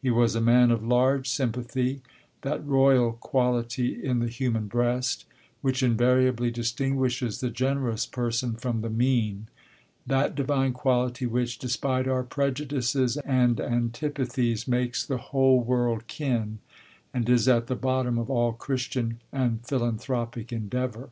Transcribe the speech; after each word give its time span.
He 0.00 0.08
was 0.12 0.36
a 0.36 0.40
man 0.40 0.70
of 0.70 0.86
large 0.86 1.28
sympathy, 1.28 2.00
that 2.42 2.64
royal 2.64 3.14
quality 3.14 4.04
in 4.04 4.20
the 4.20 4.28
human 4.28 4.68
breast 4.68 5.24
which 5.62 5.82
invariably 5.82 6.52
distinguishes 6.52 7.40
the 7.40 7.50
generous 7.50 8.06
person 8.06 8.54
from 8.54 8.82
the 8.82 8.88
mean, 8.88 9.48
that 10.06 10.36
divine 10.36 10.74
quality 10.74 11.26
which, 11.26 11.58
despite 11.58 12.06
our 12.06 12.22
prejudices 12.22 13.16
and 13.26 13.58
antipathies, 13.58 14.68
"makes 14.68 15.04
the 15.04 15.18
whole 15.18 15.58
world 15.58 16.06
kin," 16.06 16.60
and 17.12 17.28
is 17.28 17.48
at 17.48 17.66
the 17.66 17.74
bottom 17.74 18.16
of 18.16 18.30
all 18.30 18.52
Christian 18.52 19.18
and 19.32 19.66
philanthropic 19.66 20.52
endeavor. 20.52 21.10